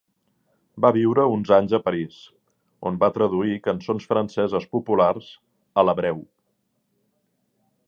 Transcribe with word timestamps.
Va 0.85 0.89
viure 0.95 1.25
uns 1.33 1.51
anys 1.57 1.75
a 1.77 1.79
París, 1.89 2.15
on 2.91 2.97
va 3.03 3.11
traduir 3.19 3.59
cançons 3.69 4.09
franceses 4.13 4.67
populars 4.73 5.31
a 5.83 5.87
l'hebreu. 5.89 6.27